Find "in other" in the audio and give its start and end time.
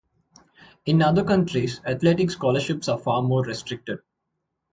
0.87-1.23